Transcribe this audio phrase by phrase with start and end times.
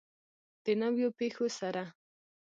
[0.63, 1.83] د نویو پیښو سره.